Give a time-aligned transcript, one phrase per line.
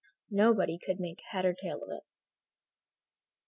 [0.31, 2.01] Nobody could make head or tail of it.